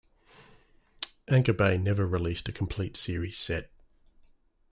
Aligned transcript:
Anchor 1.27 1.53
Bay 1.53 1.77
never 1.77 2.07
released 2.07 2.49
a 2.49 2.51
complete 2.51 2.97
series 2.97 3.37
set. 3.37 3.69